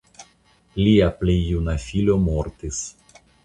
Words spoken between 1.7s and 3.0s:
filo mortis.